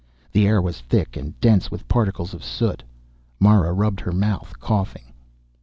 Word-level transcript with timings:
The 0.31 0.47
air 0.47 0.63
was 0.63 0.81
thick 0.81 1.15
and 1.15 1.39
dense 1.39 1.69
with 1.69 1.87
particles 1.87 2.33
of 2.33 2.43
soot. 2.43 2.81
Mara 3.39 3.71
rubbed 3.71 3.99
her 3.99 4.11
mouth, 4.11 4.59
coughing. 4.59 5.13